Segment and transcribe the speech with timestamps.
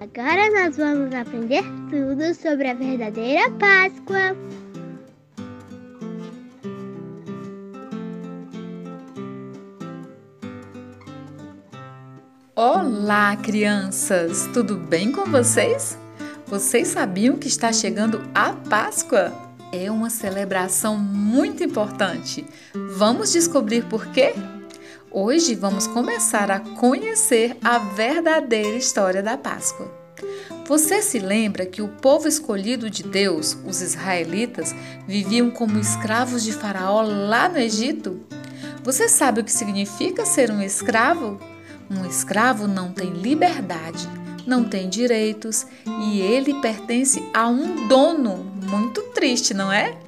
[0.00, 4.34] Agora nós vamos aprender tudo sobre a verdadeira Páscoa.
[12.56, 14.48] Olá, crianças!
[14.54, 15.98] Tudo bem com vocês?
[16.46, 19.30] Vocês sabiam que está chegando a Páscoa?
[19.70, 22.46] É uma celebração muito importante.
[22.96, 24.32] Vamos descobrir por quê?
[25.12, 29.90] Hoje vamos começar a conhecer a verdadeira história da Páscoa.
[30.68, 34.72] Você se lembra que o povo escolhido de Deus, os israelitas,
[35.08, 38.20] viviam como escravos de Faraó lá no Egito?
[38.84, 41.40] Você sabe o que significa ser um escravo?
[41.90, 44.08] Um escravo não tem liberdade,
[44.46, 45.66] não tem direitos
[46.02, 48.36] e ele pertence a um dono.
[48.62, 49.98] Muito triste, não é?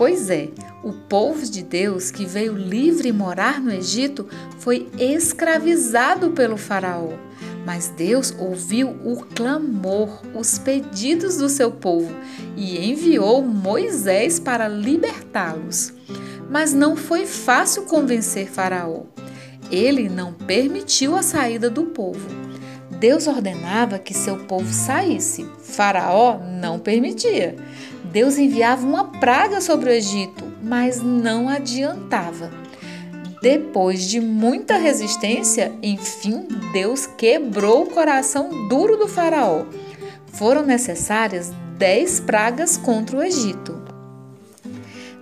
[0.00, 0.48] Pois é,
[0.82, 4.26] o povo de Deus que veio livre morar no Egito
[4.58, 7.10] foi escravizado pelo Faraó.
[7.66, 12.10] Mas Deus ouviu o clamor, os pedidos do seu povo
[12.56, 15.92] e enviou Moisés para libertá-los.
[16.48, 19.02] Mas não foi fácil convencer Faraó.
[19.70, 22.26] Ele não permitiu a saída do povo.
[22.98, 25.46] Deus ordenava que seu povo saísse.
[25.58, 27.56] Faraó não permitia.
[28.12, 32.50] Deus enviava uma praga sobre o Egito, mas não adiantava.
[33.40, 39.64] Depois de muita resistência, enfim, Deus quebrou o coração duro do Faraó.
[40.32, 43.80] Foram necessárias dez pragas contra o Egito.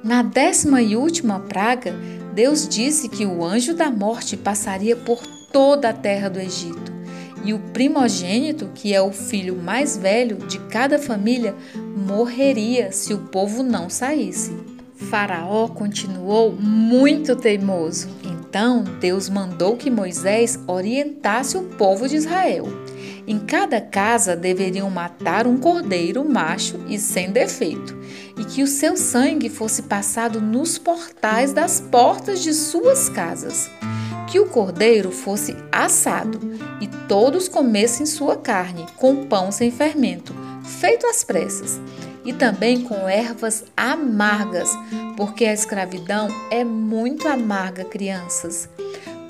[0.02, 1.94] Na décima e última praga,
[2.34, 5.20] Deus disse que o anjo da morte passaria por
[5.52, 6.97] toda a terra do Egito
[7.44, 11.54] e o primogênito, que é o filho mais velho de cada família,
[11.96, 14.52] morreria se o povo não saísse.
[14.94, 18.08] Faraó continuou muito teimoso.
[18.24, 22.66] Então Deus mandou que Moisés orientasse o povo de Israel.
[23.26, 27.96] Em cada casa deveriam matar um cordeiro macho e sem defeito,
[28.38, 33.70] e que o seu sangue fosse passado nos portais das portas de suas casas
[34.30, 36.38] que o cordeiro fosse assado
[36.80, 41.80] e todos comessem sua carne com pão sem fermento, feito às pressas,
[42.24, 44.70] e também com ervas amargas,
[45.16, 48.68] porque a escravidão é muito amarga, crianças.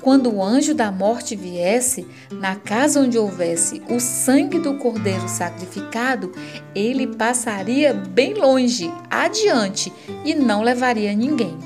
[0.01, 6.31] Quando o anjo da morte viesse, na casa onde houvesse o sangue do cordeiro sacrificado,
[6.73, 9.91] ele passaria bem longe, adiante,
[10.23, 11.57] e não levaria ninguém.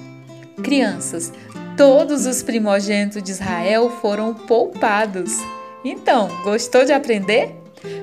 [0.64, 1.32] Crianças,
[1.78, 5.38] todos os primogênitos de Israel foram poupados.
[5.84, 7.56] Então, gostou de aprender?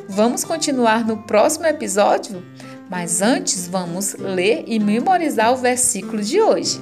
[0.09, 2.43] Vamos continuar no próximo episódio?
[2.91, 6.81] Mas antes, vamos ler e memorizar o versículo de hoje.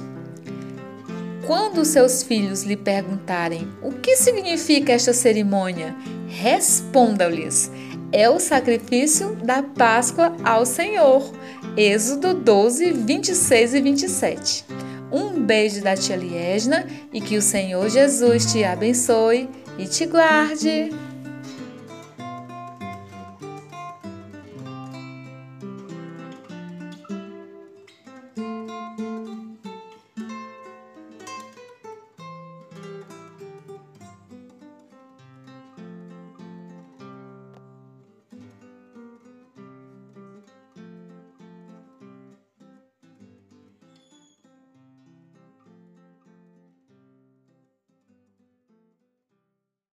[1.45, 5.95] Quando seus filhos lhe perguntarem o que significa esta cerimônia,
[6.27, 7.71] responda-lhes:
[8.11, 11.31] é o sacrifício da Páscoa ao Senhor.
[11.77, 14.65] Êxodo 12, 26 e 27.
[15.11, 20.91] Um beijo da tia Liesna e que o Senhor Jesus te abençoe e te guarde.